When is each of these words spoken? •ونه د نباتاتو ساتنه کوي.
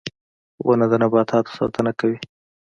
•ونه 0.65 0.85
د 0.91 0.93
نباتاتو 1.01 1.51
ساتنه 1.57 1.91
کوي. 1.99 2.17